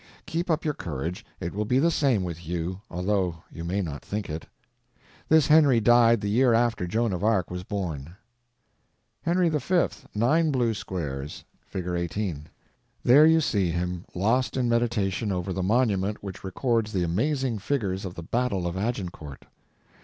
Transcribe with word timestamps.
Keep 0.25 0.49
up 0.49 0.65
your 0.65 0.73
courage; 0.73 1.23
it 1.39 1.53
will 1.53 1.63
be 1.63 1.77
the 1.77 1.91
same 1.91 2.23
with 2.23 2.47
you, 2.47 2.81
although 2.89 3.43
you 3.51 3.63
may 3.63 3.83
not 3.83 4.03
think 4.03 4.31
it. 4.31 4.47
This 5.29 5.45
Henry 5.45 5.79
died 5.79 6.21
the 6.21 6.27
year 6.27 6.55
after 6.55 6.87
Joan 6.87 7.13
of 7.13 7.23
Arc 7.23 7.51
was 7.51 7.63
born. 7.63 8.15
Henry 9.21 9.47
V.; 9.47 9.57
nine 10.15 10.51
_blue 10.51 10.73
_squares. 10.73 11.43
(Fig. 11.67 11.87
18) 11.89 12.47
There 13.03 13.27
you 13.27 13.41
see 13.41 13.69
him 13.69 14.03
lost 14.15 14.57
in 14.57 14.67
meditation 14.67 15.31
over 15.31 15.53
the 15.53 15.61
monument 15.61 16.23
which 16.23 16.43
records 16.43 16.93
the 16.93 17.03
amazing 17.03 17.59
figures 17.59 18.03
of 18.03 18.15
the 18.15 18.23
battle 18.23 18.65
of 18.65 18.75
Agincourt. 18.75 19.45